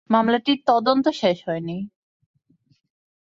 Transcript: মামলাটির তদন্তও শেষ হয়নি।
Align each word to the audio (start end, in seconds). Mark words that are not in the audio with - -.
মামলাটির 0.09 0.59
তদন্তও 0.67 1.11
শেষ 1.13 1.37
হয়নি। 1.47 1.77